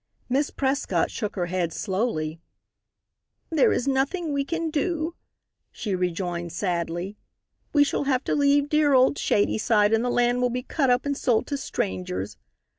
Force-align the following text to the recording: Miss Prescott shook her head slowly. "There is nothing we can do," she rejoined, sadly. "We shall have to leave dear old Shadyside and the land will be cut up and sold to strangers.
Miss 0.29 0.49
Prescott 0.49 1.11
shook 1.11 1.35
her 1.35 1.45
head 1.45 1.71
slowly. 1.71 2.39
"There 3.51 3.71
is 3.71 3.87
nothing 3.87 4.33
we 4.33 4.43
can 4.43 4.71
do," 4.71 5.13
she 5.71 5.93
rejoined, 5.93 6.51
sadly. 6.53 7.17
"We 7.71 7.83
shall 7.83 8.05
have 8.05 8.23
to 8.23 8.33
leave 8.33 8.67
dear 8.67 8.95
old 8.95 9.19
Shadyside 9.19 9.93
and 9.93 10.03
the 10.03 10.09
land 10.09 10.41
will 10.41 10.49
be 10.49 10.63
cut 10.63 10.89
up 10.89 11.05
and 11.05 11.15
sold 11.15 11.45
to 11.47 11.55
strangers. 11.59 12.35